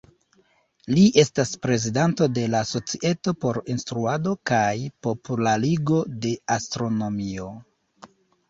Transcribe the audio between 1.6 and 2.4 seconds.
prezidanto